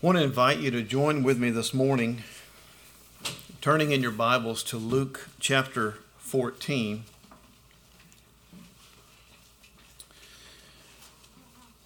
[0.00, 2.22] I want to invite you to join with me this morning,
[3.60, 7.02] turning in your Bibles to Luke chapter 14.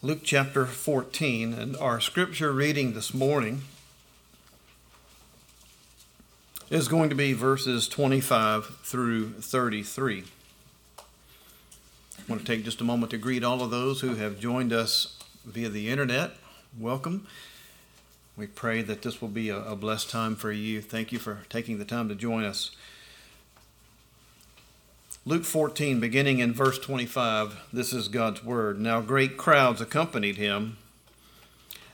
[0.02, 3.62] Luke chapter 14, and our scripture reading this morning
[6.69, 10.24] is going to be verses 25 through 33.
[10.98, 11.02] I
[12.29, 15.19] want to take just a moment to greet all of those who have joined us
[15.47, 16.33] via the internet.
[16.79, 17.27] Welcome.
[18.36, 20.80] We pray that this will be a, a, blessed time for you.
[20.80, 22.70] Thank you for taking the time to join us.
[25.27, 28.80] Luke 14, beginning in verse 25, this is God's word.
[28.80, 30.78] Now great crowds accompanied him,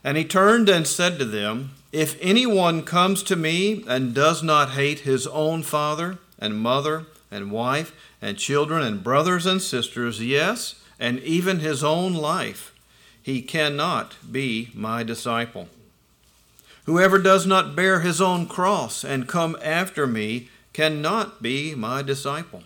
[0.05, 4.71] and he turned and said to them, If anyone comes to me and does not
[4.71, 7.93] hate his own father and mother and wife
[8.23, 12.73] and children and brothers and sisters, yes, and even his own life,
[13.21, 15.69] he cannot be my disciple.
[16.89, 22.63] Whoever does not bear his own cross and come after me cannot be my disciple.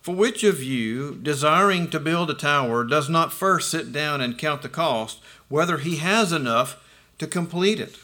[0.00, 4.38] For which of you, desiring to build a tower, does not first sit down and
[4.38, 6.80] count the cost, whether he has enough
[7.18, 7.96] to complete it?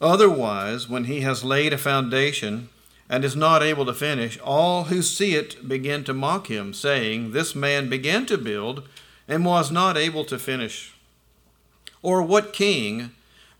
[0.00, 2.68] Otherwise, when he has laid a foundation
[3.10, 7.32] and is not able to finish, all who see it begin to mock him, saying,
[7.32, 8.86] This man began to build
[9.26, 10.94] and was not able to finish.
[12.02, 13.10] Or what king,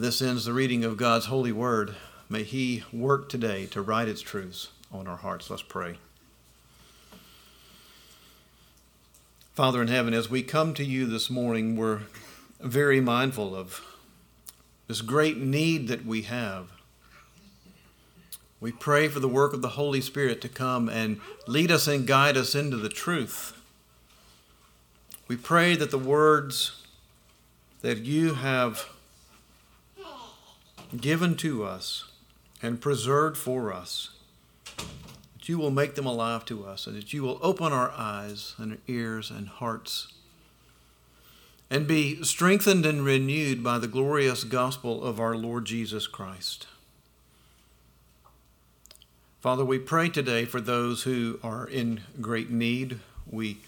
[0.00, 1.94] This ends the reading of God's holy word.
[2.30, 5.50] May He work today to write its truths on our hearts.
[5.50, 5.98] Let's pray.
[9.52, 12.00] Father in heaven, as we come to you this morning, we're
[12.60, 13.82] very mindful of
[14.88, 16.70] this great need that we have.
[18.58, 22.06] We pray for the work of the Holy Spirit to come and lead us and
[22.06, 23.52] guide us into the truth.
[25.28, 26.86] We pray that the words
[27.82, 28.86] that you have
[30.96, 32.10] given to us
[32.62, 34.10] and preserved for us,
[34.76, 38.54] that you will make them alive to us, and that you will open our eyes
[38.58, 40.12] and ears and hearts
[41.70, 46.66] and be strengthened and renewed by the glorious gospel of our Lord Jesus Christ.
[49.40, 52.98] Father, we pray today for those who are in great need.
[53.30, 53.58] We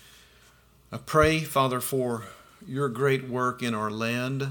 [1.07, 2.25] pray, Father, for
[2.67, 4.49] your great work in our land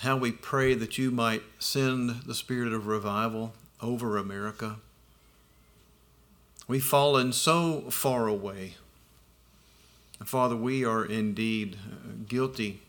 [0.00, 4.76] how we pray that you might send the spirit of revival over America.
[6.68, 8.74] We've fallen so far away.
[10.24, 12.80] Father, we are indeed uh, guilty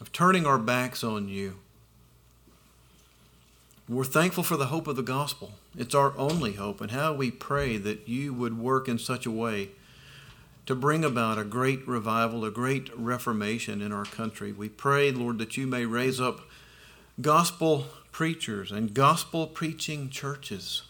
[0.00, 1.58] of turning our backs on you.
[3.88, 5.52] We're thankful for the hope of the gospel.
[5.76, 9.30] It's our only hope, and how we pray that you would work in such a
[9.30, 9.70] way
[10.66, 14.52] to bring about a great revival, a great reformation in our country.
[14.52, 16.40] We pray, Lord, that you may raise up
[17.20, 20.82] gospel preachers and gospel preaching churches.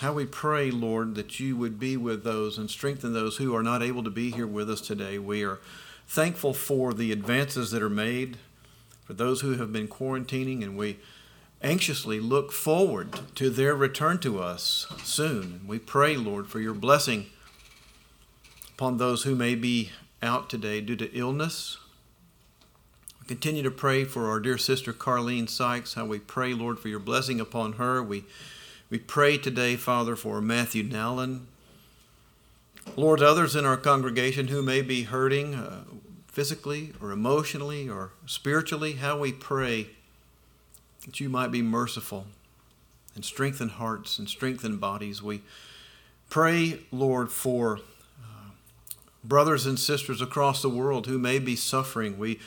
[0.00, 3.62] How we pray, Lord, that you would be with those and strengthen those who are
[3.62, 5.18] not able to be here with us today.
[5.18, 5.58] We are
[6.06, 8.36] thankful for the advances that are made,
[9.04, 10.98] for those who have been quarantining, and we
[11.62, 15.62] anxiously look forward to their return to us soon.
[15.66, 17.26] We pray, Lord, for your blessing
[18.74, 19.90] upon those who may be
[20.22, 21.78] out today due to illness.
[23.20, 26.88] We continue to pray for our dear sister Carlene Sykes, how we pray, Lord, for
[26.88, 28.02] your blessing upon her.
[28.02, 28.24] We,
[28.88, 31.46] we pray today, Father, for Matthew Nowlin.
[32.96, 35.84] Lord, others in our congregation who may be hurting uh,
[36.26, 39.90] physically or emotionally or spiritually, how we pray
[41.08, 42.26] that you might be merciful
[43.14, 45.22] and strengthen hearts and strengthen bodies.
[45.22, 45.40] We
[46.28, 47.78] pray, Lord, for
[48.22, 48.50] uh,
[49.24, 52.18] brothers and sisters across the world who may be suffering.
[52.18, 52.40] We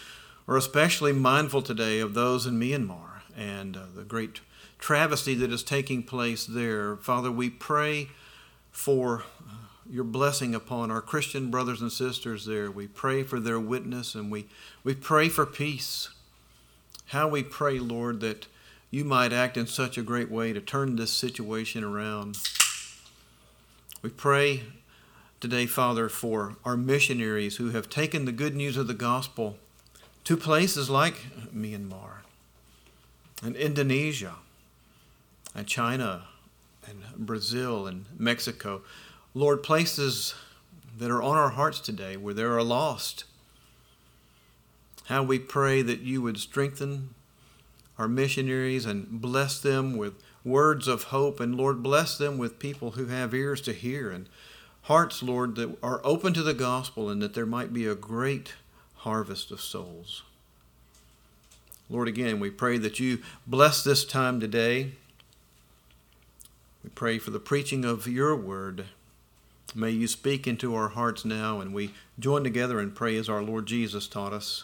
[0.48, 4.42] are especially mindful today of those in Myanmar and uh, the great
[4.78, 6.98] travesty that is taking place there.
[6.98, 8.10] Father, we pray
[8.70, 9.54] for uh,
[9.90, 12.70] your blessing upon our Christian brothers and sisters there.
[12.70, 14.46] We pray for their witness and we,
[14.84, 16.10] we pray for peace.
[17.12, 18.48] How we pray, Lord, that
[18.90, 22.38] you might act in such a great way to turn this situation around.
[24.02, 24.64] We pray
[25.42, 29.58] today, Father, for our missionaries who have taken the good news of the gospel
[30.24, 31.16] to places like
[31.54, 32.22] Myanmar
[33.44, 34.36] and Indonesia
[35.54, 36.28] and China
[36.88, 38.84] and Brazil and Mexico.
[39.34, 40.34] Lord, places
[40.98, 43.26] that are on our hearts today where there are lost.
[45.12, 47.10] How we pray that you would strengthen
[47.98, 50.14] our missionaries and bless them with
[50.46, 51.42] words of hope.
[51.42, 54.30] And Lord, bless them with people who have ears to hear and
[54.84, 58.54] hearts, Lord, that are open to the gospel and that there might be a great
[59.00, 60.24] harvest of souls.
[61.90, 64.94] Lord, again, we pray that you bless this time today.
[66.86, 68.86] We pray for the preaching of your word.
[69.76, 73.44] May you speak into our hearts now, and we join together and pray as our
[73.44, 74.64] Lord Jesus taught us.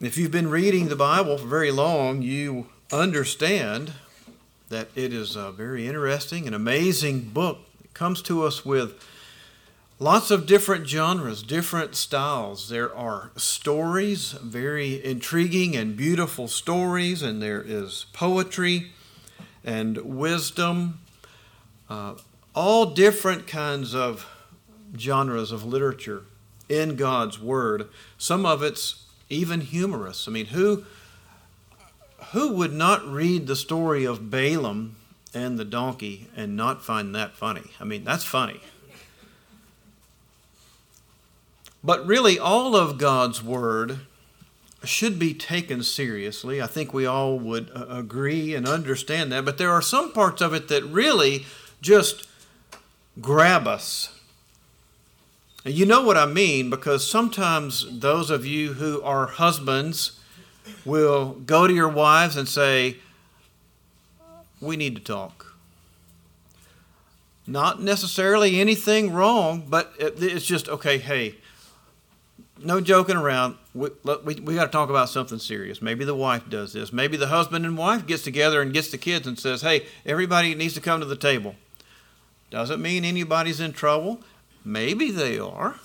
[0.00, 3.94] If you've been reading the Bible for very long, you understand
[4.68, 7.58] that it is a very interesting and amazing book.
[7.82, 9.04] It comes to us with
[9.98, 12.68] lots of different genres, different styles.
[12.68, 18.92] There are stories, very intriguing and beautiful stories, and there is poetry
[19.64, 21.00] and wisdom,
[21.90, 22.14] uh,
[22.54, 24.30] all different kinds of
[24.96, 26.22] genres of literature
[26.68, 27.88] in God's Word.
[28.16, 30.26] Some of it's even humorous.
[30.26, 30.84] I mean, who
[32.32, 34.96] who would not read the story of Balaam
[35.32, 37.70] and the donkey and not find that funny?
[37.80, 38.60] I mean, that's funny.
[41.82, 44.00] But really, all of God's Word
[44.84, 46.60] should be taken seriously.
[46.60, 49.44] I think we all would uh, agree and understand that.
[49.44, 51.46] But there are some parts of it that really
[51.80, 52.28] just
[53.20, 54.17] grab us
[55.64, 60.20] you know what I mean because sometimes those of you who are husbands
[60.84, 62.96] will go to your wives and say,
[64.60, 65.56] We need to talk.
[67.46, 71.36] Not necessarily anything wrong, but it's just, okay, hey,
[72.62, 73.56] no joking around.
[73.74, 73.88] We,
[74.24, 75.80] we, we got to talk about something serious.
[75.80, 76.92] Maybe the wife does this.
[76.92, 80.54] Maybe the husband and wife gets together and gets the kids and says, hey, everybody
[80.54, 81.54] needs to come to the table.
[82.50, 84.20] Doesn't mean anybody's in trouble.
[84.64, 85.76] Maybe they are.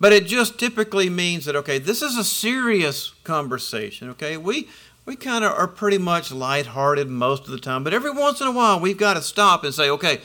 [0.00, 4.36] But it just typically means that, okay, this is a serious conversation, okay?
[4.36, 4.68] We,
[5.06, 8.48] we kind of are pretty much lighthearted most of the time, but every once in
[8.48, 10.20] a while we've got to stop and say, okay,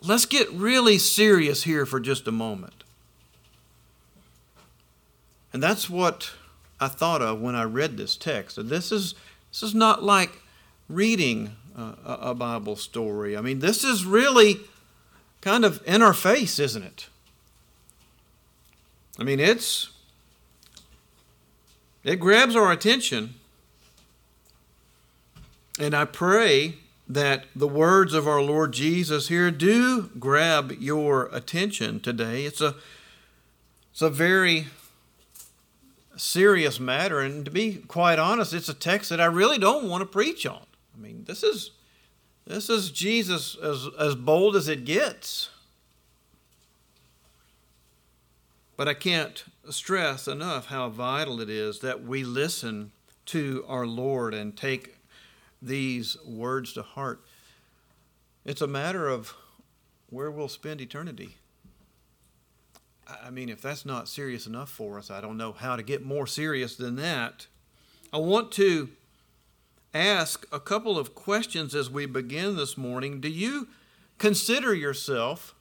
[0.00, 2.84] let's get really serious here for just a moment.
[5.52, 6.30] And that's what
[6.80, 8.58] I thought of when I read this text.
[8.68, 9.14] This is,
[9.50, 10.40] this is not like
[10.88, 13.36] reading a, a Bible story.
[13.36, 14.60] I mean, this is really
[15.40, 17.08] kind of in our face, isn't it?
[19.18, 19.90] I mean, it's
[22.04, 23.34] it grabs our attention.
[25.78, 26.76] And I pray
[27.08, 32.44] that the words of our Lord Jesus here do grab your attention today.
[32.44, 32.74] It's a
[33.92, 34.66] it's a very
[36.16, 40.02] serious matter and to be quite honest, it's a text that I really don't want
[40.02, 40.62] to preach on.
[40.96, 41.72] I mean, this is
[42.46, 45.50] this is Jesus as, as bold as it gets.
[48.76, 52.92] But I can't stress enough how vital it is that we listen
[53.26, 54.96] to our Lord and take
[55.60, 57.20] these words to heart.
[58.44, 59.34] It's a matter of
[60.10, 61.36] where we'll spend eternity.
[63.24, 66.04] I mean, if that's not serious enough for us, I don't know how to get
[66.04, 67.46] more serious than that.
[68.12, 68.90] I want to
[69.96, 73.20] ask a couple of questions as we begin this morning.
[73.20, 73.68] Do you
[74.18, 75.54] consider yourself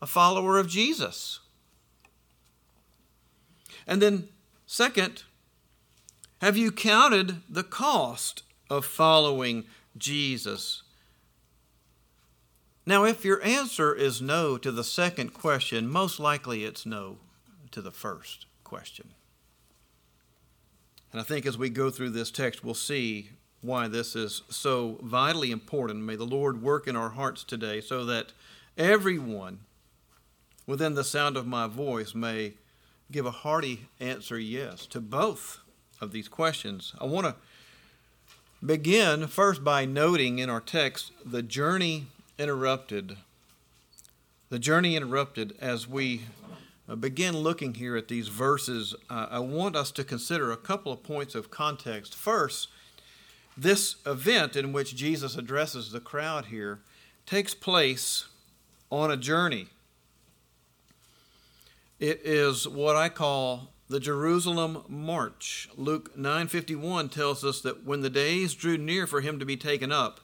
[0.00, 1.40] a follower of Jesus?
[3.86, 4.28] And then,
[4.66, 5.24] second,
[6.40, 9.64] have you counted the cost of following
[9.96, 10.82] Jesus?
[12.86, 17.18] Now, if your answer is no to the second question, most likely it's no
[17.70, 19.08] to the first question.
[21.14, 23.30] And I think as we go through this text, we'll see
[23.60, 26.02] why this is so vitally important.
[26.02, 28.32] May the Lord work in our hearts today so that
[28.76, 29.60] everyone
[30.66, 32.54] within the sound of my voice may
[33.12, 35.60] give a hearty answer yes to both
[36.00, 36.96] of these questions.
[37.00, 37.36] I want to
[38.66, 42.08] begin first by noting in our text the journey
[42.40, 43.18] interrupted
[44.50, 46.22] The journey interrupted as we
[47.00, 48.94] begin looking here at these verses.
[49.08, 52.14] Uh, I want us to consider a couple of points of context.
[52.14, 52.68] First,
[53.56, 56.80] this event in which Jesus addresses the crowd here
[57.26, 58.26] takes place
[58.90, 59.68] on a journey.
[61.98, 65.68] It is what I call the Jerusalem march.
[65.76, 69.92] Luke 9:51 tells us that when the days drew near for him to be taken
[69.92, 70.20] up,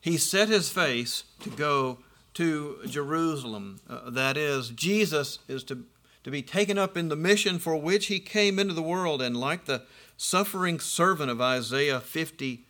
[0.00, 1.98] he set his face to go
[2.38, 3.80] to Jerusalem.
[3.90, 5.84] Uh, that is, Jesus is to,
[6.22, 9.20] to be taken up in the mission for which he came into the world.
[9.20, 9.82] And like the
[10.16, 12.64] suffering servant of Isaiah 50,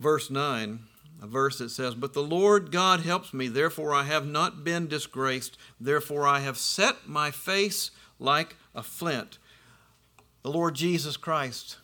[0.00, 0.78] verse 9,
[1.20, 4.88] a verse that says, But the Lord God helps me, therefore I have not been
[4.88, 9.36] disgraced, therefore I have set my face like a flint.
[10.42, 11.76] The Lord Jesus Christ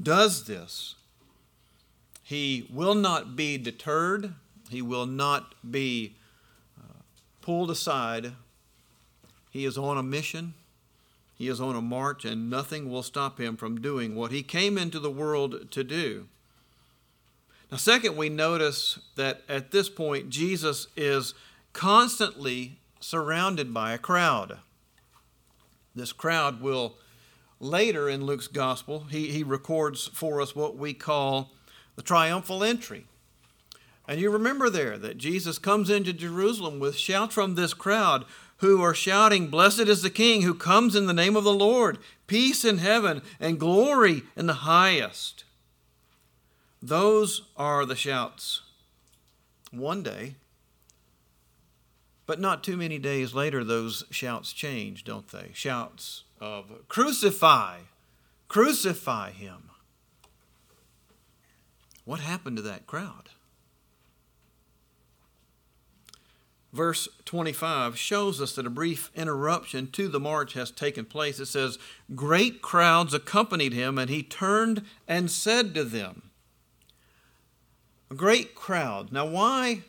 [0.00, 0.96] does this.
[2.24, 4.34] He will not be deterred,
[4.68, 6.16] he will not be
[7.44, 8.32] pulled aside.
[9.50, 10.54] He is on a mission.
[11.36, 14.78] He is on a march, and nothing will stop him from doing what he came
[14.78, 16.26] into the world to do.
[17.70, 21.34] Now, second, we notice that at this point, Jesus is
[21.74, 24.60] constantly surrounded by a crowd.
[25.94, 26.94] This crowd will
[27.60, 31.50] later in Luke's gospel, he, he records for us what we call
[31.96, 33.04] the triumphal entry.
[34.06, 38.24] And you remember there that Jesus comes into Jerusalem with shouts from this crowd
[38.58, 41.98] who are shouting, Blessed is the King who comes in the name of the Lord,
[42.26, 45.44] peace in heaven and glory in the highest.
[46.82, 48.62] Those are the shouts.
[49.70, 50.36] One day,
[52.26, 55.50] but not too many days later, those shouts change, don't they?
[55.52, 57.78] Shouts of crucify,
[58.48, 59.70] crucify him.
[62.04, 63.30] What happened to that crowd?
[66.74, 71.38] Verse 25 shows us that a brief interruption to the march has taken place.
[71.38, 71.78] It says,
[72.16, 76.32] Great crowds accompanied him, and he turned and said to them,
[78.10, 79.12] A great crowd.
[79.12, 79.82] Now, why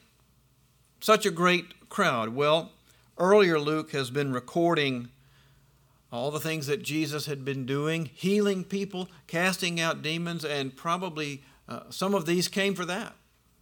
[0.99, 2.35] such a great crowd?
[2.35, 2.71] Well,
[3.17, 5.09] earlier Luke has been recording
[6.11, 11.41] all the things that Jesus had been doing, healing people, casting out demons, and probably
[11.67, 13.15] uh, some of these came for that.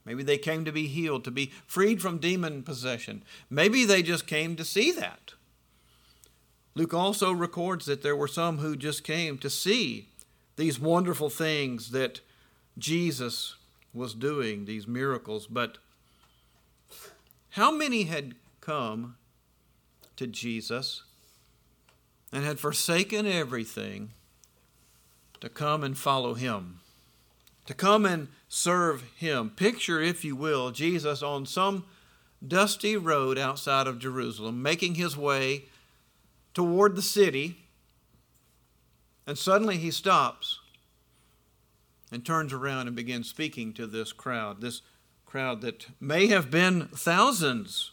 [0.05, 3.23] Maybe they came to be healed, to be freed from demon possession.
[3.49, 5.33] Maybe they just came to see that.
[6.75, 10.09] Luke also records that there were some who just came to see
[10.55, 12.21] these wonderful things that
[12.77, 13.55] Jesus
[13.93, 15.47] was doing, these miracles.
[15.47, 15.77] But
[17.51, 19.15] how many had come
[20.15, 21.03] to Jesus
[22.31, 24.11] and had forsaken everything
[25.39, 26.79] to come and follow him?
[27.65, 29.49] To come and serve him.
[29.49, 31.85] Picture, if you will, Jesus on some
[32.45, 35.65] dusty road outside of Jerusalem, making his way
[36.53, 37.65] toward the city,
[39.25, 40.59] and suddenly he stops
[42.11, 44.81] and turns around and begins speaking to this crowd, this
[45.25, 47.91] crowd that may have been thousands.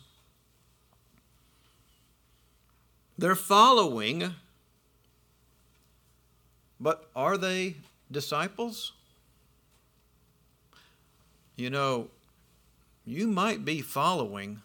[3.16, 4.34] They're following,
[6.78, 7.76] but are they
[8.10, 8.92] disciples?
[11.60, 12.08] You know,
[13.04, 14.62] you might be following,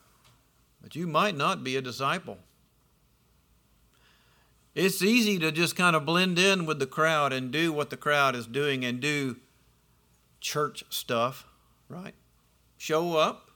[0.81, 2.37] but you might not be a disciple.
[4.73, 7.97] It's easy to just kind of blend in with the crowd and do what the
[7.97, 9.35] crowd is doing and do
[10.39, 11.45] church stuff,
[11.89, 12.15] right?
[12.77, 13.51] Show up,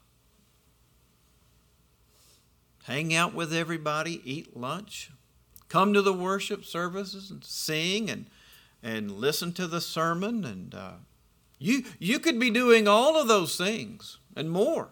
[2.83, 5.11] hang out with everybody, eat lunch,
[5.69, 8.25] come to the worship services and sing and,
[8.83, 10.91] and listen to the sermon and uh,
[11.59, 14.89] you, you could be doing all of those things and more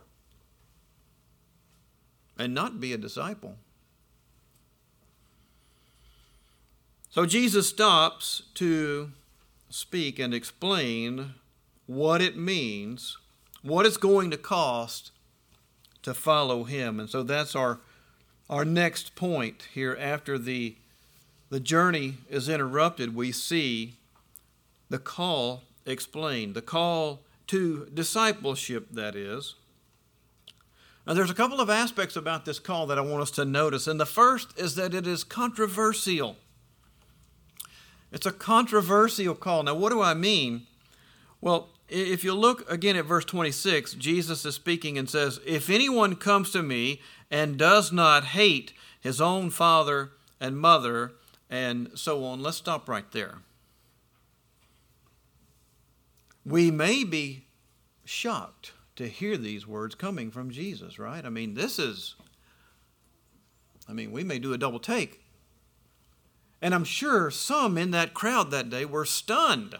[2.37, 3.55] and not be a disciple.
[7.09, 9.11] So Jesus stops to
[9.69, 11.33] speak and explain
[11.87, 13.17] what it means,
[13.63, 15.11] what it's going to cost
[16.03, 16.99] to follow him.
[16.99, 17.79] And so that's our
[18.49, 20.77] our next point here after the
[21.49, 23.95] the journey is interrupted, we see
[24.89, 26.53] the call explained.
[26.53, 29.55] The call to discipleship, that is.
[31.05, 33.87] Now, there's a couple of aspects about this call that I want us to notice.
[33.87, 36.35] And the first is that it is controversial.
[38.11, 39.63] It's a controversial call.
[39.63, 40.67] Now, what do I mean?
[41.39, 46.15] Well, if you look again at verse 26, Jesus is speaking and says, If anyone
[46.15, 47.01] comes to me
[47.31, 51.13] and does not hate his own father and mother,
[51.49, 53.39] and so on, let's stop right there
[56.47, 57.45] we may be
[58.05, 61.25] shocked to hear these words coming from Jesus, right?
[61.25, 62.15] I mean, this is
[63.89, 65.21] I mean, we may do a double take.
[66.61, 69.79] And I'm sure some in that crowd that day were stunned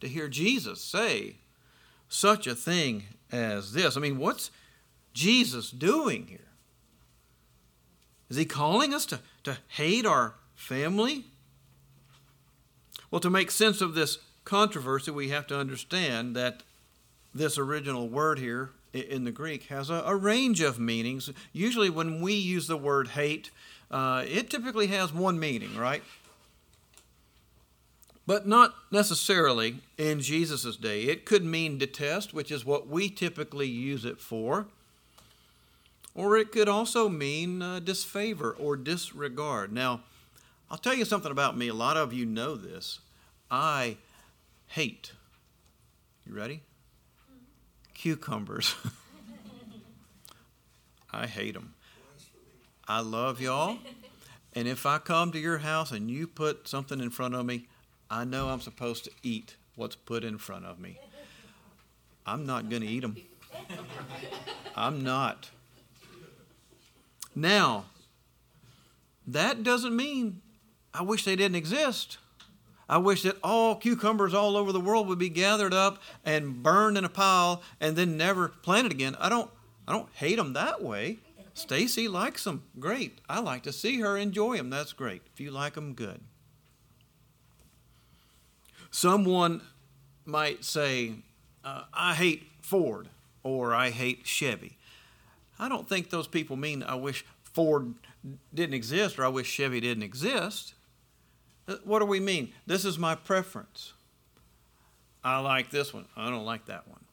[0.00, 1.36] to hear Jesus say
[2.08, 3.96] such a thing as this.
[3.96, 4.50] I mean, what's
[5.12, 6.40] Jesus doing here?
[8.28, 11.26] Is he calling us to, to hate our family?
[13.10, 16.62] Well, to make sense of this controversy, we have to understand that
[17.34, 21.30] this original word here in the Greek has a, a range of meanings.
[21.52, 23.50] Usually, when we use the word hate,
[23.90, 26.02] uh, it typically has one meaning, right?
[28.26, 31.02] But not necessarily in Jesus' day.
[31.02, 34.66] It could mean detest, which is what we typically use it for.
[36.14, 39.70] Or it could also mean uh, disfavor or disregard.
[39.70, 40.00] Now,
[40.70, 41.68] I'll tell you something about me.
[41.68, 43.00] A lot of you know this.
[43.50, 43.98] I
[44.66, 45.12] hate.
[46.26, 46.62] You ready?
[47.94, 48.74] Cucumbers.
[51.12, 51.74] I hate them.
[52.86, 53.78] I love y'all.
[54.52, 57.66] And if I come to your house and you put something in front of me,
[58.10, 60.98] I know I'm supposed to eat what's put in front of me.
[62.24, 63.16] I'm not going to eat them.
[64.74, 65.50] I'm not.
[67.34, 67.86] Now,
[69.26, 70.40] that doesn't mean
[70.94, 72.18] I wish they didn't exist.
[72.88, 76.96] I wish that all cucumbers all over the world would be gathered up and burned
[76.96, 79.16] in a pile and then never planted again.
[79.18, 79.50] I don't
[79.88, 81.18] I don't hate them that way.
[81.54, 82.64] Stacy likes them.
[82.78, 83.18] Great.
[83.28, 84.68] I like to see her enjoy them.
[84.68, 85.22] That's great.
[85.32, 86.20] If you like them, good.
[88.90, 89.62] Someone
[90.24, 91.14] might say,
[91.64, 93.08] uh, I hate Ford
[93.42, 94.76] or I hate Chevy.
[95.58, 97.94] I don't think those people mean I wish Ford
[98.52, 100.74] didn't exist or I wish Chevy didn't exist.
[101.84, 102.52] What do we mean?
[102.66, 103.92] This is my preference.
[105.24, 106.06] I like this one.
[106.16, 107.04] I don't like that one.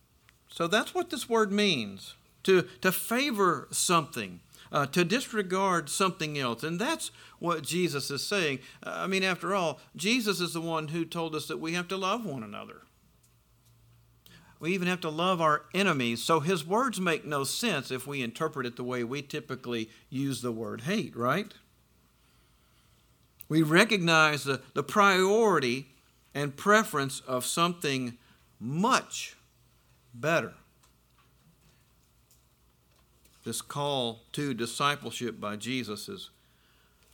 [0.49, 4.41] So that's what this word means to, to favor something,
[4.71, 6.61] uh, to disregard something else.
[6.63, 8.59] And that's what Jesus is saying.
[8.85, 11.87] Uh, I mean, after all, Jesus is the one who told us that we have
[11.87, 12.83] to love one another.
[14.59, 16.23] We even have to love our enemies.
[16.23, 20.41] So his words make no sense if we interpret it the way we typically use
[20.41, 21.53] the word hate, right?
[23.53, 25.89] We recognize the, the priority
[26.33, 28.17] and preference of something
[28.59, 29.35] much
[30.11, 30.55] better.
[33.45, 36.31] This call to discipleship by Jesus is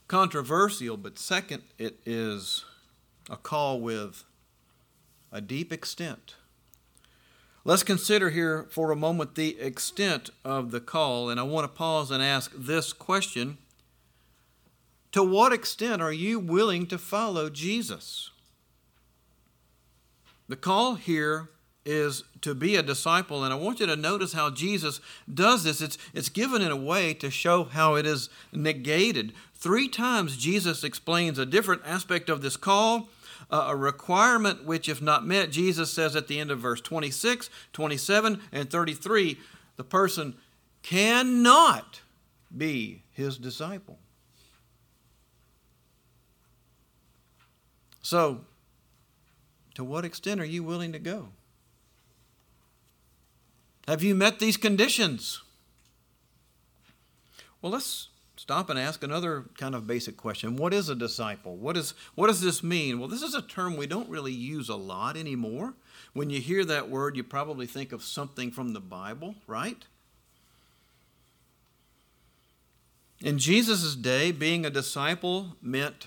[0.08, 2.64] controversial, but second, it is
[3.28, 4.24] a call with
[5.30, 6.36] a deep extent.
[7.66, 11.76] Let's consider here for a moment the extent of the call, and I want to
[11.76, 13.58] pause and ask this question
[15.12, 18.30] To what extent are you willing to follow Jesus?
[20.48, 21.50] The call here
[21.84, 25.00] is to be a disciple, and I want you to notice how Jesus
[25.32, 25.80] does this.
[25.80, 29.32] It's, it's given in a way to show how it is negated.
[29.54, 33.08] Three times Jesus explains a different aspect of this call
[33.50, 37.50] uh, a requirement which, if not met, Jesus says at the end of verse 26,
[37.72, 39.38] 27, and 33,
[39.76, 40.34] the person
[40.82, 42.00] cannot
[42.56, 43.98] be his disciple.
[48.02, 48.40] So,
[49.74, 51.28] to what extent are you willing to go?
[53.86, 55.42] Have you met these conditions?
[57.60, 60.56] Well, let's stop and ask another kind of basic question.
[60.56, 61.56] What is a disciple?
[61.56, 62.98] What, is, what does this mean?
[62.98, 65.74] Well, this is a term we don't really use a lot anymore.
[66.12, 69.84] When you hear that word, you probably think of something from the Bible, right?
[73.20, 76.06] In Jesus' day, being a disciple meant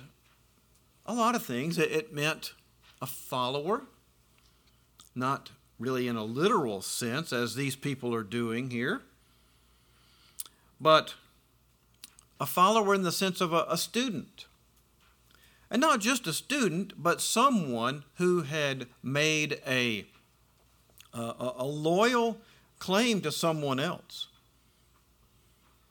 [1.05, 1.77] a lot of things.
[1.77, 2.53] It meant
[3.01, 3.83] a follower,
[5.15, 9.01] not really in a literal sense, as these people are doing here,
[10.79, 11.15] but
[12.39, 14.45] a follower in the sense of a, a student.
[15.69, 20.05] And not just a student, but someone who had made a,
[21.13, 22.37] a, a loyal
[22.79, 24.27] claim to someone else.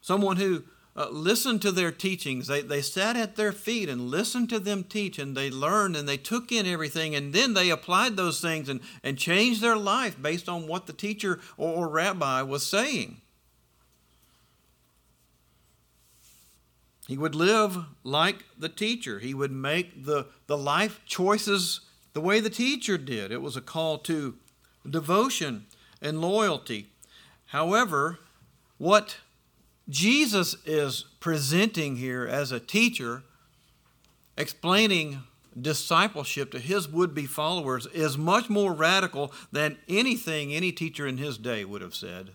[0.00, 0.64] Someone who
[0.94, 2.46] uh, listened to their teachings.
[2.46, 6.08] They, they sat at their feet and listened to them teach, and they learned and
[6.08, 10.20] they took in everything, and then they applied those things and, and changed their life
[10.20, 13.20] based on what the teacher or, or rabbi was saying.
[17.08, 19.18] He would live like the teacher.
[19.18, 21.80] He would make the, the life choices
[22.12, 23.32] the way the teacher did.
[23.32, 24.36] It was a call to
[24.88, 25.66] devotion
[26.00, 26.88] and loyalty.
[27.46, 28.18] However,
[28.78, 29.18] what
[29.92, 33.22] Jesus is presenting here as a teacher,
[34.38, 35.22] explaining
[35.60, 41.18] discipleship to his would be followers, is much more radical than anything any teacher in
[41.18, 42.30] his day would have said.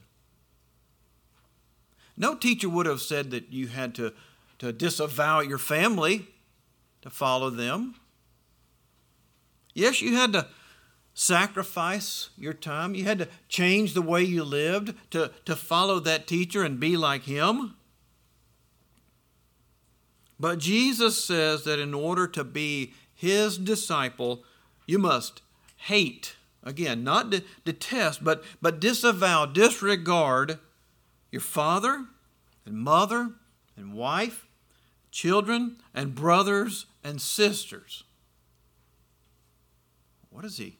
[2.16, 4.14] No teacher would have said that you had to
[4.60, 6.28] to disavow your family
[7.02, 7.96] to follow them.
[9.74, 10.48] Yes, you had to
[11.20, 12.94] sacrifice your time.
[12.94, 16.96] You had to change the way you lived to, to follow that teacher and be
[16.96, 17.74] like him.
[20.40, 24.44] But Jesus says that in order to be his disciple,
[24.86, 25.42] you must
[25.78, 26.36] hate.
[26.64, 30.60] Again, not de- detest, but, but disavow, disregard
[31.32, 32.06] your father
[32.64, 33.32] and mother
[33.76, 34.46] and wife,
[35.10, 38.04] children and brothers and sisters.
[40.30, 40.78] What is he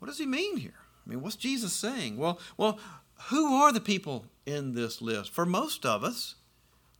[0.00, 0.74] what does he mean here?
[1.06, 2.16] I mean, what's Jesus saying?
[2.16, 2.78] Well, well,
[3.28, 5.30] who are the people in this list?
[5.30, 6.36] For most of us,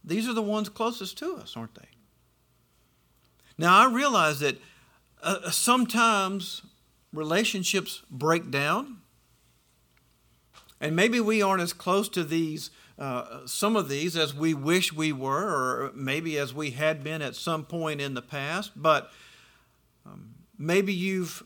[0.04, 1.88] these are the ones closest to us, aren't they?
[3.58, 4.60] Now, I realize that
[5.22, 6.62] uh, sometimes
[7.12, 8.98] relationships break down,
[10.80, 14.92] and maybe we aren't as close to these, uh, some of these, as we wish
[14.92, 19.10] we were, or maybe as we had been at some point in the past, but
[20.06, 21.42] um, maybe you've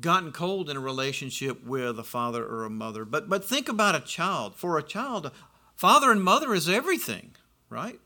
[0.00, 3.04] gotten cold in a relationship with a father or a mother.
[3.04, 4.54] But but think about a child.
[4.56, 5.30] For a child,
[5.74, 7.34] father and mother is everything,
[7.68, 8.00] right?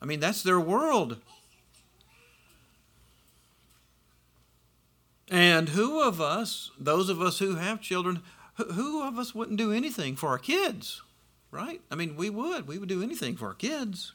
[0.00, 1.18] I mean, that's their world.
[5.28, 8.22] And who of us, those of us who have children,
[8.56, 11.02] who of us wouldn't do anything for our kids,
[11.50, 11.80] right?
[11.90, 12.68] I mean, we would.
[12.68, 14.12] We would do anything for our kids.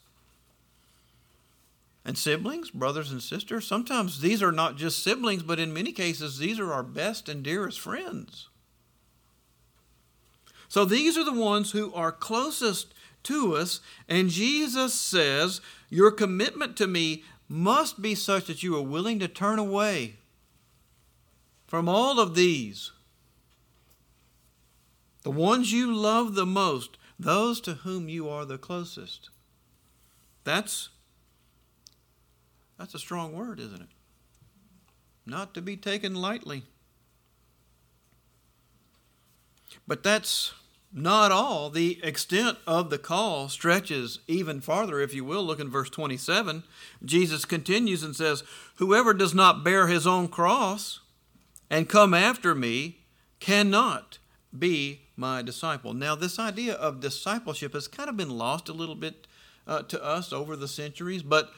[2.10, 6.40] And siblings, brothers and sisters, sometimes these are not just siblings, but in many cases,
[6.40, 8.50] these are our best and dearest friends.
[10.68, 12.96] So these are the ones who are closest
[13.26, 18.82] to us, and Jesus says, Your commitment to me must be such that you are
[18.82, 20.16] willing to turn away
[21.68, 22.92] from all of these.
[25.22, 29.30] The ones you love the most, those to whom you are the closest.
[30.44, 30.90] That's
[32.80, 33.90] that's a strong word, isn't it?
[35.26, 36.64] Not to be taken lightly.
[39.86, 40.54] But that's
[40.92, 41.70] not all.
[41.70, 45.44] The extent of the call stretches even farther, if you will.
[45.44, 46.64] Look in verse 27.
[47.06, 48.44] Jesus continues and says,
[48.76, 51.02] Whoever does not bear his own cross
[51.70, 53.00] and come after me
[53.40, 54.18] cannot
[54.58, 55.94] be my disciple.
[55.94, 59.28] Now, this idea of discipleship has kind of been lost a little bit
[59.68, 61.52] uh, to us over the centuries, but,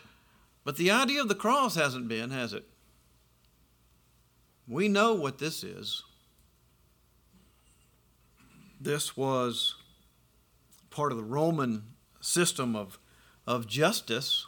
[0.63, 2.65] but the idea of the cross hasn't been, has it?
[4.67, 6.04] We know what this is.
[8.80, 9.76] This was
[10.89, 11.84] part of the Roman
[12.19, 13.00] system of,
[13.45, 14.45] of justice.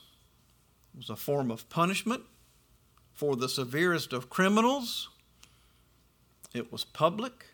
[0.94, 2.24] It was a form of punishment
[3.14, 5.10] for the severest of criminals
[6.54, 7.48] it was public,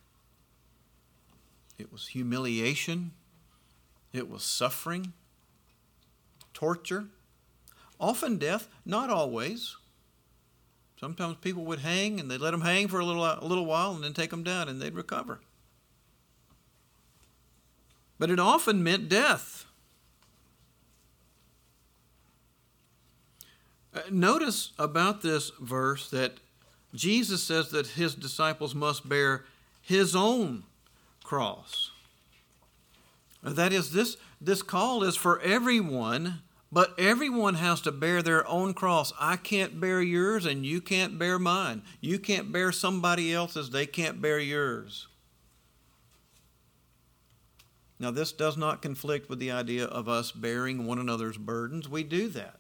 [1.78, 3.12] it was humiliation,
[4.12, 5.14] it was suffering,
[6.54, 7.06] torture,
[8.00, 9.76] often death, not always.
[11.00, 13.94] Sometimes people would hang and they'd let them hang for a little, a little while
[13.94, 15.40] and then take them down and they'd recover.
[18.18, 19.66] But it often meant death.
[23.94, 26.40] Uh, notice about this verse that
[26.94, 29.46] Jesus says that his disciples must bear
[29.82, 30.64] his own
[31.24, 31.92] cross.
[33.42, 38.74] That is, this, this call is for everyone, but everyone has to bear their own
[38.74, 39.12] cross.
[39.20, 41.82] I can't bear yours, and you can't bear mine.
[42.00, 45.08] You can't bear somebody else's, they can't bear yours.
[48.00, 51.90] Now, this does not conflict with the idea of us bearing one another's burdens.
[51.90, 52.60] We do that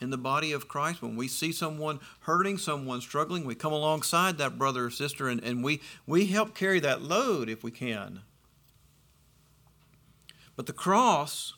[0.00, 1.00] in the body of Christ.
[1.00, 5.42] When we see someone hurting, someone struggling, we come alongside that brother or sister and,
[5.44, 8.22] and we, we help carry that load if we can.
[10.56, 11.54] But the cross,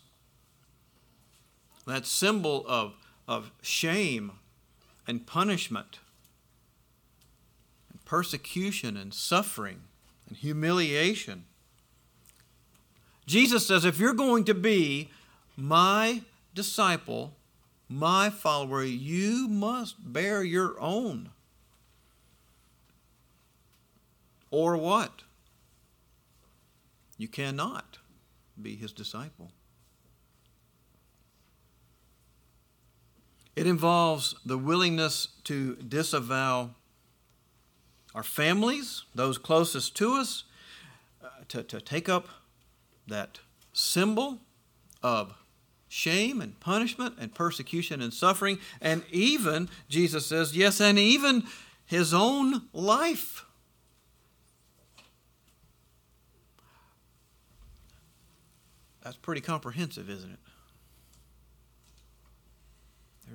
[1.86, 2.94] that symbol of,
[3.28, 4.32] of shame
[5.06, 6.00] and punishment,
[7.90, 9.82] and persecution and suffering
[10.28, 11.44] and humiliation.
[13.26, 15.10] Jesus says, if you're going to be
[15.56, 16.22] my
[16.54, 17.36] disciple,
[17.88, 21.30] my follower, you must bear your own.
[24.50, 25.22] Or what?
[27.18, 27.98] You cannot
[28.60, 29.52] be his disciple.
[33.56, 36.70] It involves the willingness to disavow
[38.14, 40.44] our families, those closest to us,
[41.24, 42.28] uh, to, to take up
[43.08, 43.40] that
[43.72, 44.38] symbol
[45.02, 45.34] of
[45.88, 51.44] shame and punishment and persecution and suffering, and even, Jesus says, yes, and even
[51.86, 53.44] his own life.
[59.02, 60.38] That's pretty comprehensive, isn't it?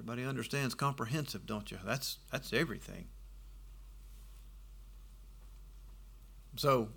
[0.01, 1.77] Everybody understands comprehensive, don't you?
[1.85, 3.05] That's that's everything.
[6.55, 6.89] So,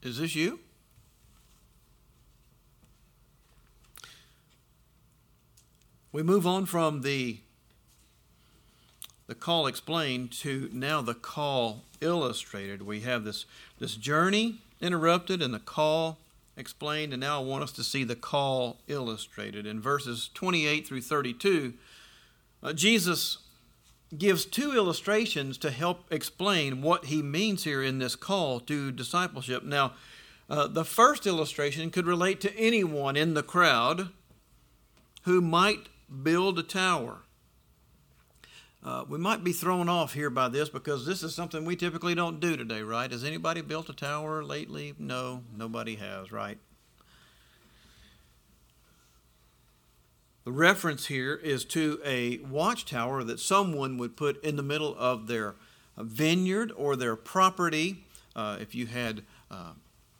[0.00, 0.60] is this you?
[6.12, 7.40] We move on from the
[9.26, 12.82] the call explained to now the call illustrated.
[12.82, 13.46] We have this
[13.80, 16.18] this journey interrupted and the call
[16.58, 19.66] explained, and now I want us to see the call illustrated.
[19.66, 21.74] In verses 28 through 32,
[22.62, 23.38] uh, Jesus
[24.16, 29.62] gives two illustrations to help explain what he means here in this call to discipleship.
[29.62, 29.92] Now,
[30.48, 34.08] uh, the first illustration could relate to anyone in the crowd
[35.22, 35.88] who might
[36.22, 37.18] build a tower.
[38.84, 42.14] Uh, we might be thrown off here by this because this is something we typically
[42.14, 43.10] don't do today, right?
[43.10, 44.94] Has anybody built a tower lately?
[44.98, 46.58] No, nobody has, right?
[50.44, 55.26] The reference here is to a watchtower that someone would put in the middle of
[55.26, 55.56] their
[55.96, 58.04] vineyard or their property.
[58.34, 59.72] Uh, if you had uh,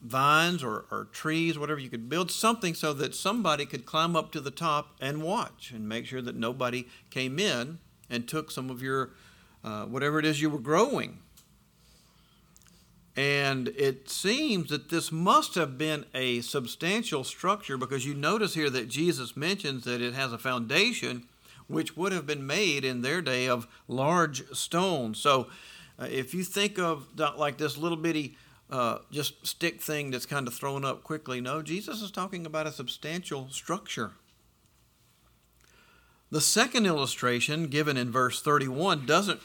[0.02, 4.32] vines or, or trees, whatever, you could build something so that somebody could climb up
[4.32, 7.78] to the top and watch and make sure that nobody came in
[8.10, 9.10] and took some of your
[9.64, 11.18] uh, whatever it is you were growing.
[13.16, 18.70] And it seems that this must have been a substantial structure because you notice here
[18.70, 21.24] that Jesus mentions that it has a foundation
[21.66, 25.18] which would have been made in their day of large stones.
[25.18, 25.48] So
[25.98, 28.36] uh, if you think of like this little bitty
[28.70, 32.68] uh, just stick thing that's kind of thrown up quickly, no, Jesus is talking about
[32.68, 34.12] a substantial structure.
[36.30, 39.40] The second illustration given in verse 31 doesn't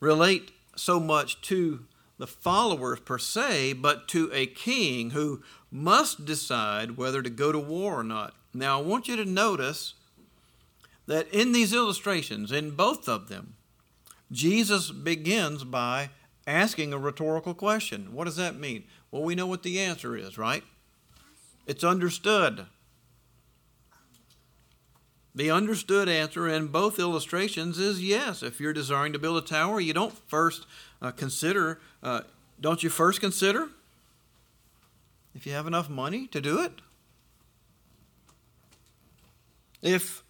[0.00, 1.84] relate so much to
[2.18, 7.58] the followers per se, but to a king who must decide whether to go to
[7.58, 8.34] war or not.
[8.54, 9.94] Now, I want you to notice
[11.06, 13.56] that in these illustrations, in both of them,
[14.30, 16.10] Jesus begins by
[16.46, 18.14] asking a rhetorical question.
[18.14, 18.84] What does that mean?
[19.10, 20.64] Well, we know what the answer is, right?
[21.66, 22.66] It's understood.
[25.34, 28.42] The understood answer in both illustrations is yes.
[28.42, 30.66] If you're desiring to build a tower, you don't first
[31.00, 32.22] uh, consider, uh,
[32.60, 33.68] don't you first consider
[35.34, 36.72] if you have enough money to do it?
[39.80, 40.22] If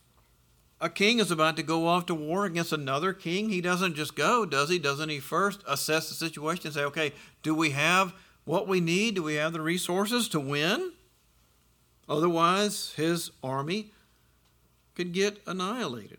[0.81, 4.15] a king is about to go off to war against another king, he doesn't just
[4.15, 4.79] go, does he?
[4.79, 7.13] Doesn't he first assess the situation and say, okay,
[7.43, 9.17] do we have what we need?
[9.17, 10.93] Do we have the resources to win?
[12.09, 13.93] Otherwise, his army
[14.95, 16.19] could get annihilated.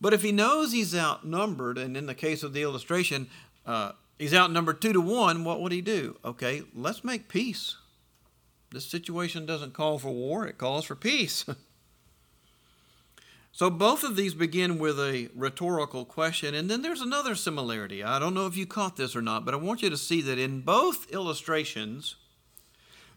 [0.00, 3.28] But if he knows he's outnumbered, and in the case of the illustration,
[3.64, 6.18] uh, he's outnumbered two to one, what would he do?
[6.24, 7.76] Okay, let's make peace.
[8.72, 11.44] This situation doesn't call for war, it calls for peace.
[13.52, 18.02] so both of these begin with a rhetorical question, and then there's another similarity.
[18.02, 20.20] I don't know if you caught this or not, but I want you to see
[20.22, 22.16] that in both illustrations,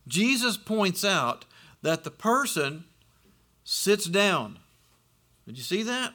[0.08, 1.46] Jesus points out
[1.82, 2.86] that the person
[3.65, 4.60] sits down.
[5.45, 6.13] Did you see that?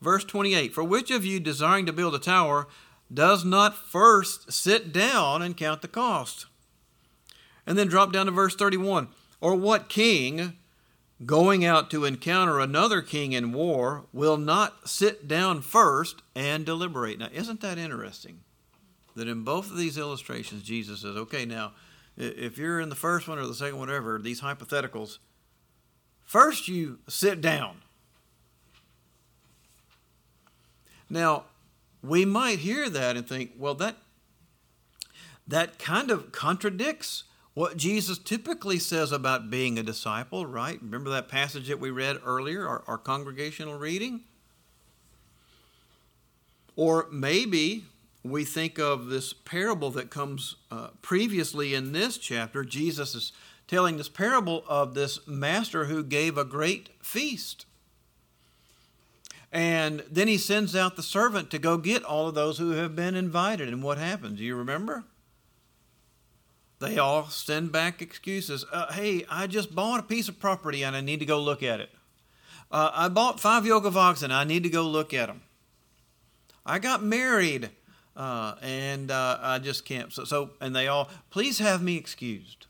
[0.00, 2.68] Verse 28 For which of you desiring to build a tower
[3.12, 6.46] does not first sit down and count the cost?
[7.66, 9.08] And then drop down to verse 31
[9.40, 10.56] Or what king,
[11.26, 17.18] going out to encounter another king in war, will not sit down first and deliberate?
[17.18, 18.40] Now, isn't that interesting?
[19.16, 21.72] That in both of these illustrations, Jesus says, okay, now,
[22.16, 25.18] if you're in the first one or the second, whatever, these hypotheticals,
[26.28, 27.78] First, you sit down.
[31.08, 31.44] Now,
[32.02, 33.96] we might hear that and think, well, that,
[35.46, 40.78] that kind of contradicts what Jesus typically says about being a disciple, right?
[40.82, 44.20] Remember that passage that we read earlier, our, our congregational reading?
[46.76, 47.84] Or maybe
[48.22, 52.64] we think of this parable that comes uh, previously in this chapter.
[52.64, 53.32] Jesus is
[53.68, 57.66] telling this parable of this master who gave a great feast.
[59.52, 62.96] And then he sends out the servant to go get all of those who have
[62.96, 63.68] been invited.
[63.68, 64.38] And what happens?
[64.38, 65.04] Do you remember?
[66.80, 68.64] They all send back excuses.
[68.72, 71.62] Uh, hey, I just bought a piece of property and I need to go look
[71.62, 71.90] at it.
[72.70, 74.30] Uh, I bought five yoke of oxen.
[74.30, 75.42] I need to go look at them.
[76.64, 77.70] I got married
[78.16, 80.12] uh, and uh, I just can't.
[80.12, 82.67] So, so, and they all, please have me excused.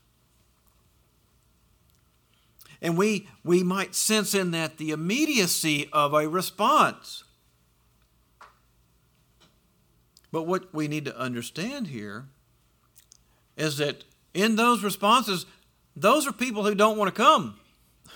[2.81, 7.23] And we, we might sense in that the immediacy of a response.
[10.31, 12.27] But what we need to understand here
[13.57, 15.45] is that in those responses,
[15.95, 17.59] those are people who don't want to come.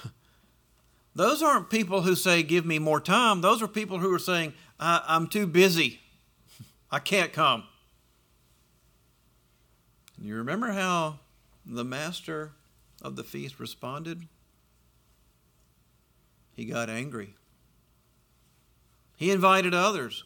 [1.15, 3.41] those aren't people who say, Give me more time.
[3.41, 5.99] Those are people who are saying, I'm too busy.
[6.91, 7.63] I can't come.
[10.21, 11.19] You remember how
[11.65, 12.51] the master
[13.01, 14.27] of the feast responded?
[16.55, 17.35] He got angry.
[19.15, 20.23] He invited others.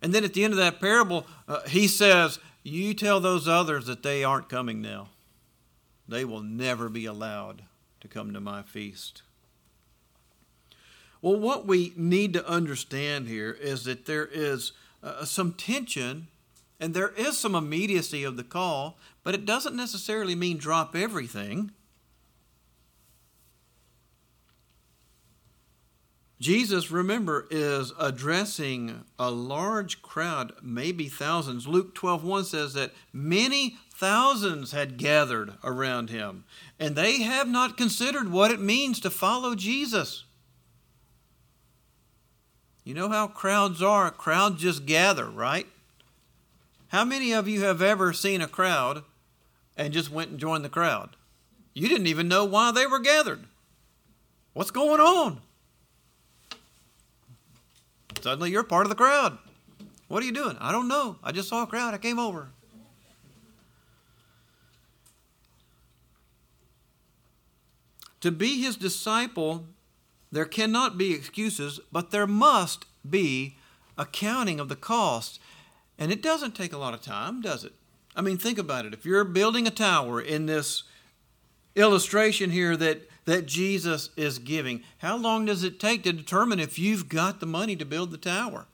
[0.00, 3.86] And then at the end of that parable, uh, he says, You tell those others
[3.86, 5.08] that they aren't coming now.
[6.06, 7.62] They will never be allowed
[8.00, 9.22] to come to my feast.
[11.20, 16.28] Well, what we need to understand here is that there is uh, some tension
[16.80, 21.72] and there is some immediacy of the call, but it doesn't necessarily mean drop everything.
[26.40, 31.66] Jesus, remember, is addressing a large crowd, maybe thousands.
[31.66, 36.44] Luke 12 1 says that many thousands had gathered around him,
[36.78, 40.24] and they have not considered what it means to follow Jesus.
[42.84, 44.10] You know how crowds are.
[44.10, 45.66] Crowds just gather, right?
[46.88, 49.02] How many of you have ever seen a crowd
[49.76, 51.10] and just went and joined the crowd?
[51.74, 53.44] You didn't even know why they were gathered.
[54.54, 55.40] What's going on?
[58.20, 59.38] Suddenly you're part of the crowd.
[60.08, 60.56] What are you doing?
[60.60, 61.16] I don't know.
[61.22, 61.94] I just saw a crowd.
[61.94, 62.48] I came over.
[68.20, 69.66] To be his disciple
[70.30, 73.56] there cannot be excuses, but there must be
[73.96, 75.40] accounting of the cost.
[75.98, 77.72] And it doesn't take a lot of time, does it?
[78.14, 78.92] I mean, think about it.
[78.92, 80.84] If you're building a tower in this
[81.74, 86.78] illustration here that, that Jesus is giving, how long does it take to determine if
[86.78, 88.66] you've got the money to build the tower?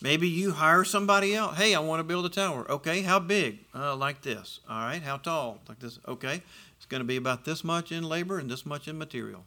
[0.00, 1.56] Maybe you hire somebody else.
[1.56, 2.70] Hey, I want to build a tower.
[2.70, 3.66] Okay, how big?
[3.74, 4.60] Uh, like this.
[4.68, 5.60] All right, how tall?
[5.68, 5.98] Like this.
[6.06, 6.42] Okay,
[6.76, 9.44] it's going to be about this much in labor and this much in material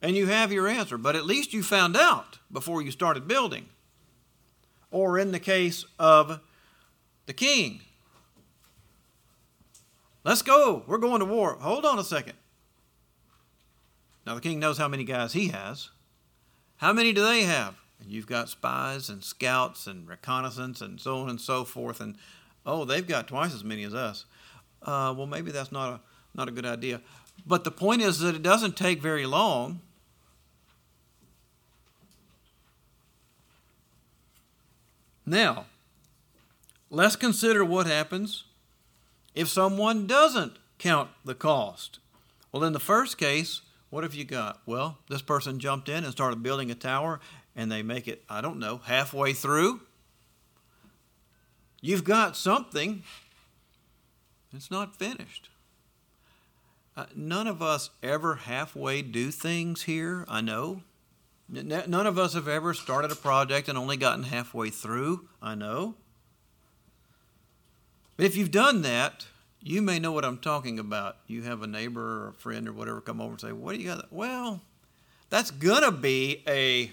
[0.00, 0.98] and you have your answer.
[0.98, 3.66] But at least you found out before you started building.
[4.90, 6.40] Or in the case of
[7.26, 7.80] the king,
[10.24, 10.82] let's go.
[10.86, 11.58] We're going to war.
[11.60, 12.34] Hold on a second.
[14.28, 15.88] Now, the king knows how many guys he has.
[16.76, 17.76] How many do they have?
[17.98, 21.98] And you've got spies and scouts and reconnaissance and so on and so forth.
[21.98, 22.14] And
[22.66, 24.26] oh, they've got twice as many as us.
[24.82, 26.00] Uh, well, maybe that's not a,
[26.34, 27.00] not a good idea.
[27.46, 29.80] But the point is that it doesn't take very long
[35.24, 35.64] Now,
[36.90, 38.44] let's consider what happens
[39.34, 41.98] if someone doesn't count the cost.
[42.52, 43.60] Well, in the first case,
[43.90, 44.60] what have you got?
[44.66, 47.20] Well, this person jumped in and started building a tower,
[47.56, 49.80] and they make it, I don't know, halfway through.
[51.80, 53.02] You've got something,
[54.54, 55.48] it's not finished.
[56.96, 60.82] Uh, none of us ever halfway do things here, I know.
[61.48, 65.94] None of us have ever started a project and only gotten halfway through, I know.
[68.16, 69.26] But if you've done that,
[69.68, 71.16] you may know what I'm talking about.
[71.26, 73.80] You have a neighbor or a friend or whatever come over and say, What do
[73.80, 74.12] you got?
[74.12, 74.62] Well,
[75.30, 76.92] that's going to be a.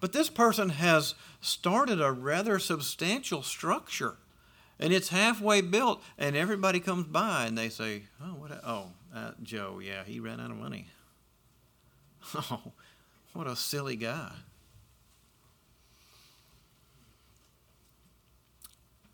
[0.00, 4.16] But this person has started a rather substantial structure
[4.80, 8.50] and it's halfway built, and everybody comes by and they say, Oh, what?
[8.50, 10.88] A, Oh, uh, Joe, yeah, he ran out of money.
[12.34, 12.72] Oh,
[13.32, 14.32] what a silly guy.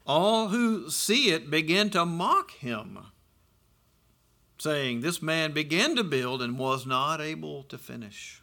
[0.07, 2.99] All who see it begin to mock him,
[4.59, 8.43] saying, This man began to build and was not able to finish.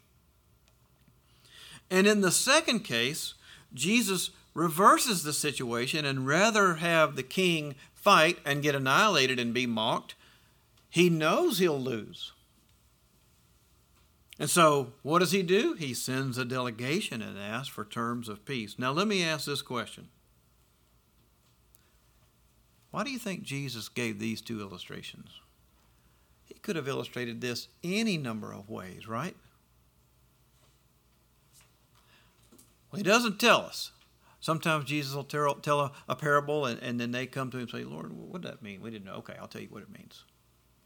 [1.89, 3.35] And in the second case,
[3.73, 9.65] Jesus reverses the situation and rather have the king fight and get annihilated and be
[9.65, 10.15] mocked,
[10.89, 12.33] he knows he'll lose.
[14.39, 15.73] And so, what does he do?
[15.73, 18.77] He sends a delegation and asks for terms of peace.
[18.77, 20.09] Now, let me ask this question
[22.93, 25.41] Why do you think Jesus gave these two illustrations?
[26.45, 29.35] He could have illustrated this any number of ways, right?
[32.91, 33.93] Well, he doesn't tell us.
[34.39, 37.63] Sometimes Jesus will tell, tell a, a, parable and, and then they come to him
[37.63, 38.79] and say, Lord, what does that mean?
[38.79, 39.15] We didn't know.
[39.15, 40.23] Okay, I'll tell you what it means.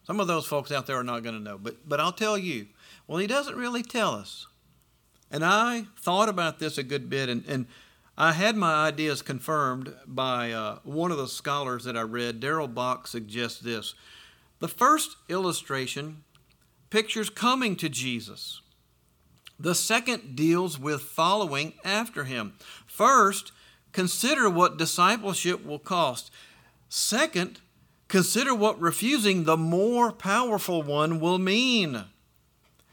[0.05, 2.37] Some of those folks out there are not going to know, but, but I'll tell
[2.37, 2.67] you.
[3.05, 4.47] Well, he doesn't really tell us.
[5.29, 7.65] And I thought about this a good bit, and, and
[8.17, 12.39] I had my ideas confirmed by uh, one of the scholars that I read.
[12.39, 13.93] Darrell Bock suggests this.
[14.59, 16.23] The first illustration
[16.89, 18.61] pictures coming to Jesus.
[19.59, 22.53] The second deals with following after him.
[22.87, 23.51] First,
[23.91, 26.31] consider what discipleship will cost.
[26.89, 27.59] Second,
[28.07, 32.05] consider what refusing the more powerful one will mean.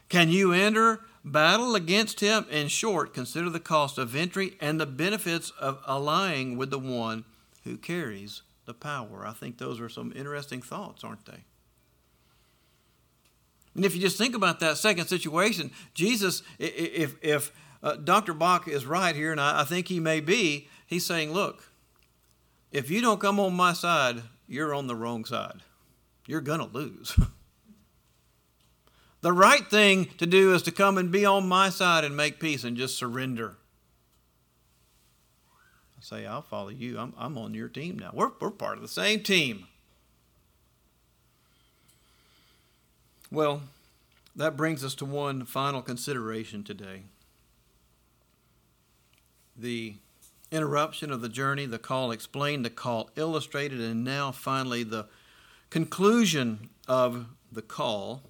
[0.07, 2.45] Can you enter battle against him?
[2.49, 7.25] In short, consider the cost of entry and the benefits of allying with the one
[7.63, 9.25] who carries the power.
[9.25, 11.43] I think those are some interesting thoughts, aren't they?
[13.75, 17.51] And if you just think about that second situation, Jesus, if, if
[17.83, 18.33] uh, Dr.
[18.33, 21.71] Bock is right here, and I, I think he may be, he's saying, look,
[22.71, 25.61] if you don't come on my side, you're on the wrong side.
[26.25, 27.17] You're going to lose.
[29.25, 32.39] the right thing to do is to come and be on my side and make
[32.39, 33.55] peace and just surrender.
[35.97, 36.99] I say, I'll follow you.
[36.99, 38.11] I'm, I'm on your team now.
[38.13, 39.65] We're, we're part of the same team.
[43.31, 43.63] Well,
[44.35, 47.05] that brings us to one final consideration today.
[49.57, 49.95] The
[50.51, 55.07] interruption of the journey, the call explained, the call illustrated, and now finally the
[55.71, 58.21] conclusion of the call.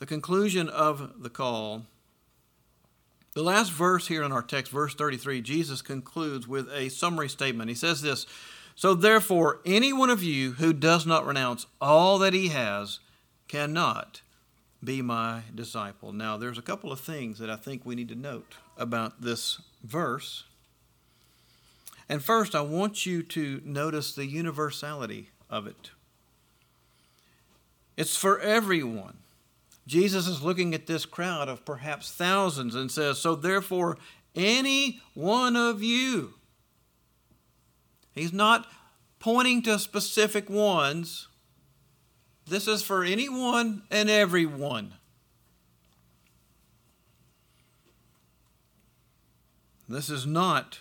[0.00, 1.84] The conclusion of the call.
[3.34, 7.68] The last verse here in our text, verse 33, Jesus concludes with a summary statement.
[7.68, 8.26] He says this
[8.74, 12.98] So therefore, any one of you who does not renounce all that he has
[13.46, 14.22] cannot
[14.82, 16.12] be my disciple.
[16.14, 19.60] Now, there's a couple of things that I think we need to note about this
[19.84, 20.44] verse.
[22.08, 25.90] And first, I want you to notice the universality of it.
[27.98, 29.18] It's for everyone.
[29.86, 33.98] Jesus is looking at this crowd of perhaps thousands and says, So therefore,
[34.34, 36.34] any one of you.
[38.12, 38.66] He's not
[39.18, 41.28] pointing to specific ones,
[42.46, 44.94] this is for anyone and everyone.
[49.88, 50.80] This is not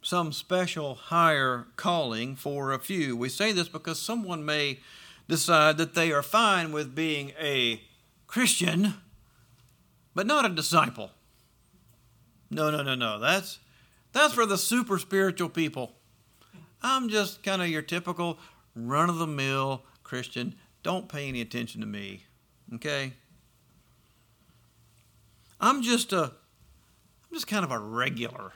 [0.00, 3.16] some special higher calling for a few.
[3.16, 4.80] We say this because someone may
[5.28, 7.82] decide that they are fine with being a
[8.26, 8.94] Christian,
[10.14, 11.10] but not a disciple.
[12.50, 13.18] No, no, no, no.
[13.18, 13.58] That's
[14.12, 15.92] that's for the super spiritual people.
[16.82, 18.38] I'm just kind of your typical
[18.74, 22.24] run of the mill Christian, don't pay any attention to me.
[22.74, 23.14] Okay?
[25.60, 28.52] I'm just a I'm just kind of a regular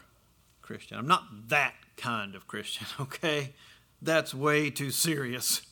[0.63, 0.99] Christian.
[0.99, 3.55] I'm not that kind of Christian, okay?
[4.01, 5.63] That's way too serious.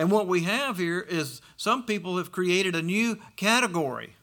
[0.00, 4.14] And what we have here is some people have created a new category.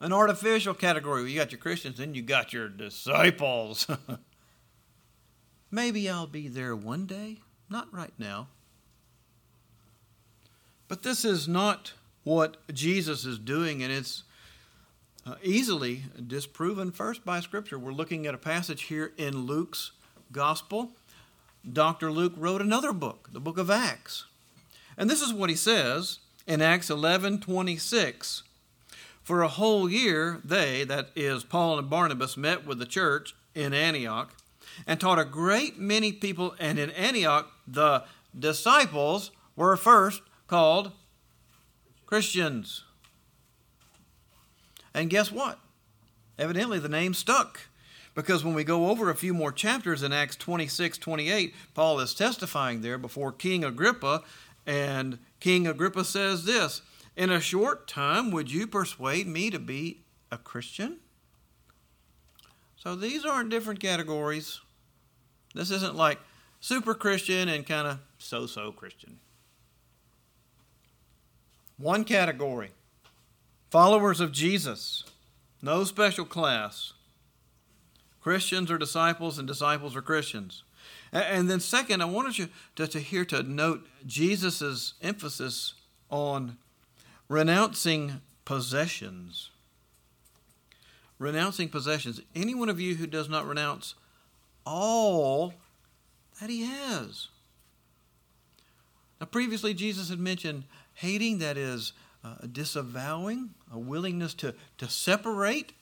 [0.00, 1.32] An artificial category.
[1.32, 3.86] You got your Christians, then you got your disciples.
[5.70, 7.38] Maybe I'll be there one day.
[7.70, 8.48] Not right now.
[10.88, 14.24] But this is not what Jesus is doing, and it's
[15.24, 17.78] uh, easily disproven first by Scripture.
[17.78, 19.92] We're looking at a passage here in Luke's
[20.30, 20.90] Gospel.
[21.70, 22.10] Dr.
[22.10, 24.24] Luke wrote another book, the book of Acts.
[24.96, 28.42] And this is what he says in Acts 11 26.
[29.22, 33.72] For a whole year, they, that is, Paul and Barnabas, met with the church in
[33.72, 34.34] Antioch
[34.86, 36.56] and taught a great many people.
[36.58, 38.04] And in Antioch, the
[38.36, 40.90] disciples were first called
[42.04, 42.84] Christians.
[44.92, 45.60] And guess what?
[46.38, 47.68] Evidently, the name stuck.
[48.14, 52.14] Because when we go over a few more chapters in Acts 26 28, Paul is
[52.14, 54.22] testifying there before King Agrippa,
[54.66, 56.82] and King Agrippa says this
[57.16, 60.98] In a short time, would you persuade me to be a Christian?
[62.76, 64.60] So these aren't different categories.
[65.54, 66.18] This isn't like
[66.60, 69.20] super Christian and kind of so so Christian.
[71.78, 72.70] One category
[73.70, 75.04] followers of Jesus,
[75.62, 76.92] no special class.
[78.22, 80.62] Christians are disciples, and disciples are Christians.
[81.12, 85.74] And then, second, I wanted you to, to hear to note Jesus' emphasis
[86.10, 86.56] on
[87.28, 89.50] renouncing possessions
[91.22, 92.20] renouncing possessions.
[92.34, 93.94] Any one of you who does not renounce
[94.66, 95.54] all
[96.40, 97.28] that he has.
[99.20, 100.64] Now, previously, Jesus had mentioned
[100.94, 101.92] hating, that is,
[102.24, 105.72] uh, disavowing, a willingness to, to separate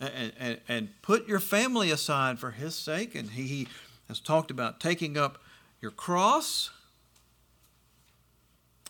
[0.00, 3.14] and, and, and put your family aside for his sake.
[3.14, 3.68] And he, he
[4.08, 5.38] has talked about taking up
[5.80, 6.70] your cross.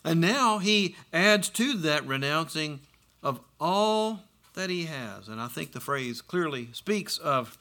[0.03, 2.79] And now he adds to that renouncing
[3.21, 4.21] of all
[4.55, 5.27] that he has.
[5.27, 7.57] And I think the phrase clearly speaks of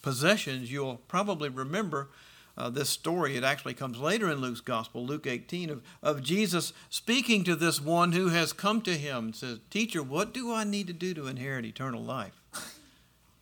[0.00, 0.72] possessions.
[0.72, 2.08] You'll probably remember
[2.56, 3.36] uh, this story.
[3.36, 7.80] It actually comes later in Luke's gospel, Luke 18, of, of Jesus speaking to this
[7.80, 11.14] one who has come to him and says, Teacher, what do I need to do
[11.14, 12.41] to inherit eternal life?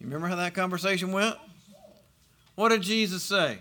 [0.01, 1.37] You remember how that conversation went?
[2.55, 3.59] What did Jesus say?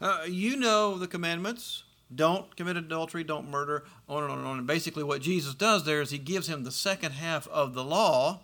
[0.00, 1.84] Uh, you know the commandments.
[2.14, 4.58] Don't commit adultery, don't murder, on and on and on.
[4.58, 7.82] And basically, what Jesus does there is he gives him the second half of the
[7.82, 8.40] law,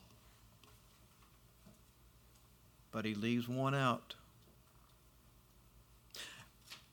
[2.90, 4.14] but he leaves one out.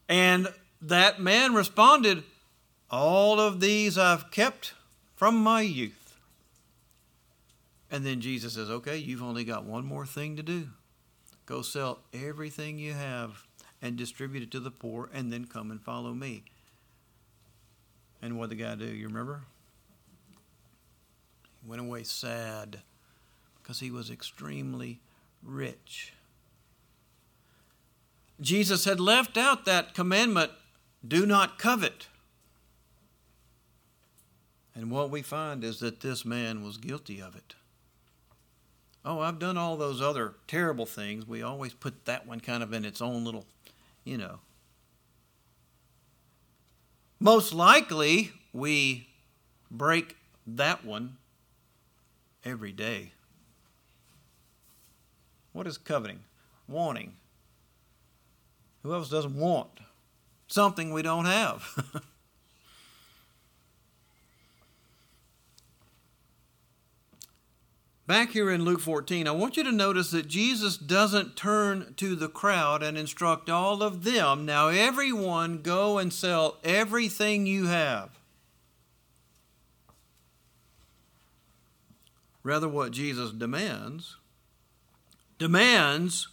[0.09, 0.49] And
[0.81, 2.23] that man responded,
[2.91, 4.73] All of these I've kept
[5.15, 5.96] from my youth.
[7.89, 10.69] And then Jesus says, Okay, you've only got one more thing to do.
[11.45, 13.43] Go sell everything you have
[13.81, 16.43] and distribute it to the poor, and then come and follow me.
[18.21, 18.85] And what did the guy do?
[18.85, 19.43] You remember?
[21.61, 22.81] He went away sad
[23.61, 24.99] because he was extremely
[25.43, 26.13] rich.
[28.41, 30.51] Jesus had left out that commandment
[31.07, 32.07] do not covet.
[34.75, 37.55] And what we find is that this man was guilty of it.
[39.09, 41.25] Oh, I've done all those other terrible things.
[41.25, 43.45] We always put that one kind of in its own little,
[44.03, 44.39] you know.
[47.17, 49.07] Most likely, we
[49.71, 51.15] break that one
[52.43, 53.13] every day.
[55.53, 56.19] What is coveting?
[56.67, 57.13] Wanting.
[58.83, 59.69] Who else doesn't want
[60.47, 62.03] something we don't have?
[68.07, 72.15] Back here in Luke 14, I want you to notice that Jesus doesn't turn to
[72.15, 78.17] the crowd and instruct all of them, now everyone go and sell everything you have.
[82.43, 84.15] Rather, what Jesus demands
[85.37, 86.29] demands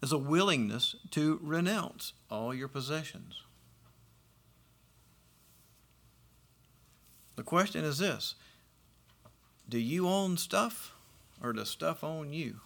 [0.00, 3.42] is a willingness to renounce all your possessions.
[7.34, 8.36] The question is this
[9.68, 10.94] do you own stuff
[11.42, 12.60] or does stuff own you?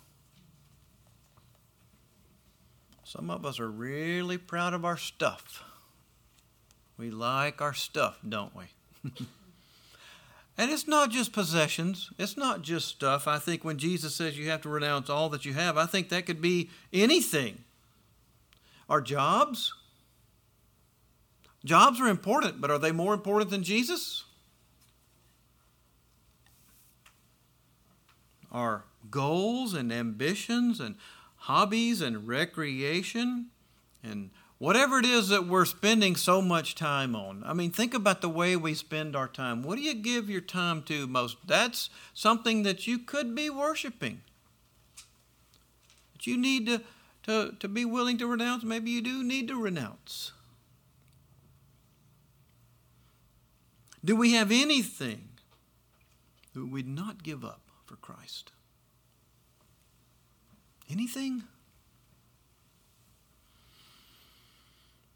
[3.05, 5.65] Some of us are really proud of our stuff.
[6.97, 8.65] We like our stuff, don't we?
[10.59, 13.27] and it's not just possessions, it's not just stuff.
[13.27, 16.11] I think when Jesus says you have to renounce all that you have, I think
[16.11, 17.65] that could be anything.
[18.89, 19.73] Our jobs?
[21.65, 24.25] Jobs are important, but are they more important than Jesus?
[28.51, 30.97] Our goals and ambitions and
[31.37, 33.47] hobbies and recreation
[34.03, 37.43] and whatever it is that we're spending so much time on.
[37.47, 39.63] I mean, think about the way we spend our time.
[39.63, 41.39] What do you give your time to most?
[41.47, 44.21] That's something that you could be worshiping.
[46.13, 46.83] That you need to,
[47.23, 48.63] to, to be willing to renounce.
[48.63, 50.33] Maybe you do need to renounce.
[54.05, 55.29] Do we have anything
[56.55, 57.70] that we'd not give up?
[57.91, 58.53] For Christ?
[60.89, 61.43] Anything?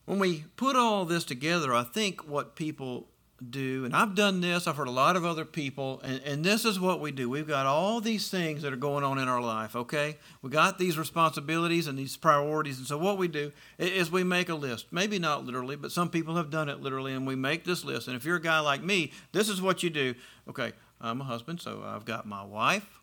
[0.07, 3.07] When we put all this together, I think what people
[3.51, 6.65] do, and I've done this, I've heard a lot of other people, and, and this
[6.65, 7.31] is what we do.
[7.31, 10.19] We've got all these things that are going on in our life, okay?
[10.43, 14.49] We got these responsibilities and these priorities, and so what we do is we make
[14.49, 14.87] a list.
[14.91, 18.09] Maybe not literally, but some people have done it literally, and we make this list.
[18.09, 20.15] And if you're a guy like me, this is what you do.
[20.49, 20.73] Okay,
[21.05, 23.01] Uh, I'm a husband, so I've got my wife,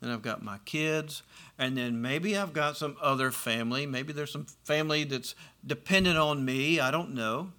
[0.00, 1.22] then I've got my kids,
[1.58, 3.86] and then maybe I've got some other family.
[3.86, 5.34] Maybe there's some family that's
[5.66, 6.80] dependent on me.
[6.80, 7.52] I don't know.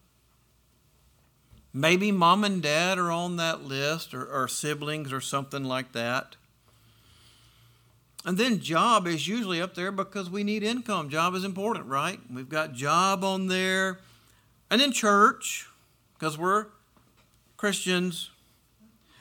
[1.73, 6.35] Maybe mom and dad are on that list, or, or siblings, or something like that.
[8.23, 11.09] And then job is usually up there because we need income.
[11.09, 12.19] Job is important, right?
[12.33, 13.99] We've got job on there.
[14.71, 15.67] And then church,
[16.17, 16.67] because we're
[17.55, 18.31] Christians.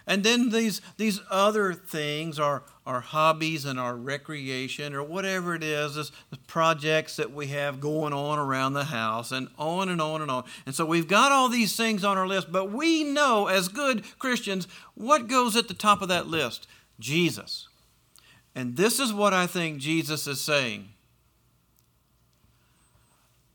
[0.06, 5.64] And then these, these other things are our hobbies and our recreation or whatever it
[5.64, 10.02] is, this, the projects that we have going on around the house and on and
[10.02, 10.44] on and on.
[10.66, 14.04] And so we've got all these things on our list, but we know as good
[14.18, 16.66] Christians what goes at the top of that list
[17.00, 17.68] Jesus.
[18.54, 20.90] And this is what I think Jesus is saying.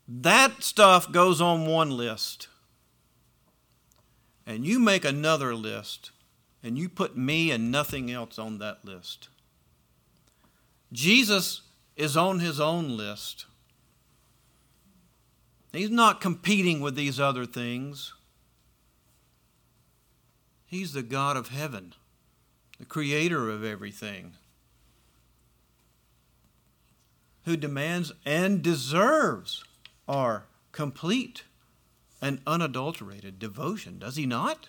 [0.08, 2.48] That stuff goes on one list,
[4.44, 6.10] and you make another list
[6.62, 9.28] and you put me and nothing else on that list.
[10.92, 11.62] Jesus
[11.96, 13.46] is on his own list.
[15.72, 18.12] He's not competing with these other things.
[20.66, 21.94] He's the God of heaven,
[22.78, 24.34] the creator of everything,
[27.44, 29.64] who demands and deserves
[30.08, 31.44] our complete
[32.22, 34.68] and unadulterated devotion, does he not?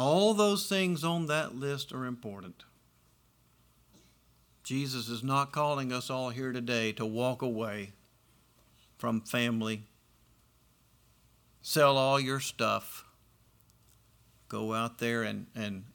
[0.00, 2.62] All those things on that list are important.
[4.62, 7.94] Jesus is not calling us all here today to walk away
[8.96, 9.86] from family,
[11.62, 13.06] sell all your stuff,
[14.48, 15.86] go out there and, and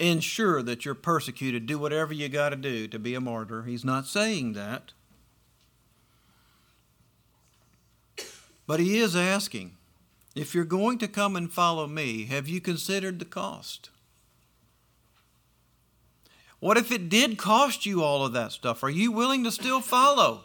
[0.00, 3.62] ensure that you're persecuted, do whatever you got to do to be a martyr.
[3.62, 4.94] He's not saying that.
[8.66, 9.76] But he is asking,
[10.36, 13.88] if you're going to come and follow me, have you considered the cost?
[16.60, 18.82] What if it did cost you all of that stuff?
[18.82, 20.44] Are you willing to still follow?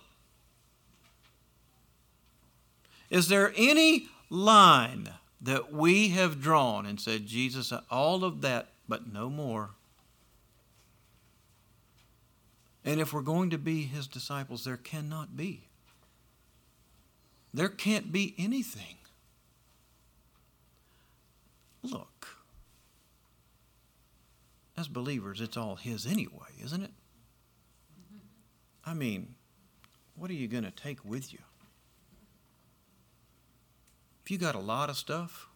[3.09, 5.09] Is there any line
[5.41, 9.71] that we have drawn and said, Jesus, all of that, but no more?
[12.85, 15.67] And if we're going to be his disciples, there cannot be.
[17.53, 18.95] There can't be anything.
[21.83, 22.27] Look,
[24.77, 26.91] as believers, it's all his anyway, isn't it?
[28.85, 29.35] I mean,
[30.15, 31.39] what are you going to take with you?
[34.23, 35.47] If you got a lot of stuff,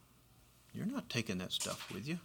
[0.73, 2.19] you're not taking that stuff with you.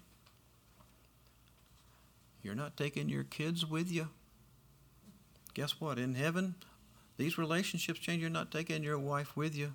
[2.42, 4.08] You're not taking your kids with you.
[5.54, 5.98] Guess what?
[5.98, 6.54] In heaven,
[7.16, 8.22] these relationships change.
[8.22, 9.72] You're not taking your wife with you.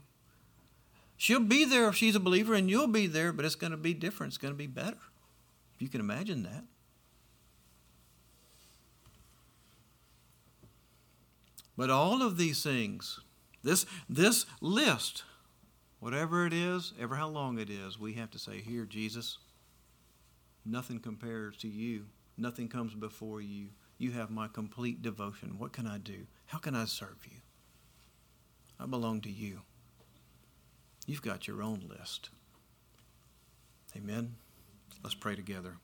[1.17, 3.77] She'll be there if she's a believer, and you'll be there, but it's going to
[3.77, 4.31] be different.
[4.31, 4.97] It's going to be better.
[5.73, 6.63] If you can imagine that.
[11.77, 13.19] But all of these things,
[13.63, 15.23] this, this list,
[15.99, 19.37] whatever it is, ever how long it is, we have to say, Here, Jesus,
[20.65, 22.05] nothing compares to you.
[22.37, 23.69] Nothing comes before you.
[23.97, 25.57] You have my complete devotion.
[25.57, 26.27] What can I do?
[26.47, 27.37] How can I serve you?
[28.79, 29.61] I belong to you.
[31.05, 32.29] You've got your own list.
[33.95, 34.35] Amen.
[35.03, 35.75] Let's pray together.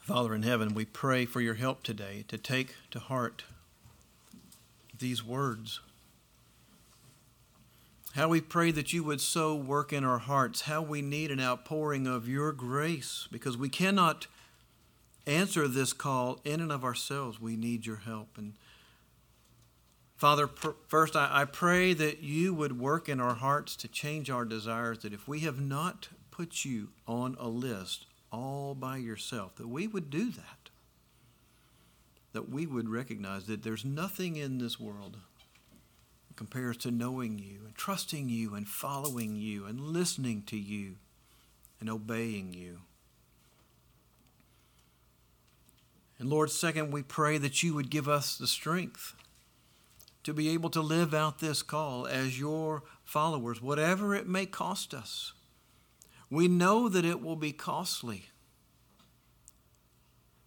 [0.00, 3.44] Father in heaven, we pray for your help today to take to heart
[4.98, 5.80] these words.
[8.14, 11.40] How we pray that you would so work in our hearts, how we need an
[11.40, 14.26] outpouring of your grace, because we cannot
[15.26, 17.40] answer this call in and of ourselves.
[17.40, 18.36] We need your help.
[18.36, 18.54] And
[20.22, 20.48] Father,
[20.86, 25.12] first I, pray that you would work in our hearts to change our desires, that
[25.12, 30.10] if we have not put you on a list all by yourself, that we would
[30.10, 30.70] do that.
[32.34, 35.16] That we would recognize that there's nothing in this world
[36.28, 40.98] that compares to knowing you and trusting you and following you and listening to you
[41.80, 42.82] and obeying you.
[46.20, 49.16] And Lord, second, we pray that you would give us the strength
[50.24, 54.94] to be able to live out this call as your followers, whatever it may cost
[54.94, 55.32] us.
[56.30, 58.26] We know that it will be costly.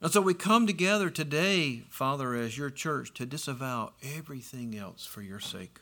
[0.01, 5.21] And so we come together today, Father, as your church, to disavow everything else for
[5.21, 5.79] your sake.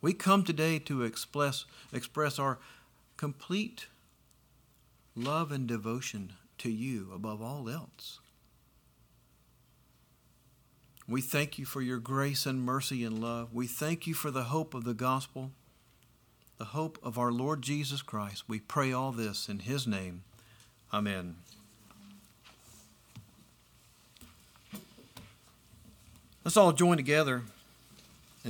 [0.00, 2.58] We come today to express, express our
[3.16, 3.86] complete
[5.14, 8.18] love and devotion to you above all else.
[11.08, 13.52] We thank you for your grace and mercy and love.
[13.52, 15.50] We thank you for the hope of the gospel
[16.62, 18.44] the hope of our Lord Jesus Christ.
[18.46, 20.22] We pray all this in His name.
[20.94, 21.34] Amen.
[26.44, 27.42] Let's all join together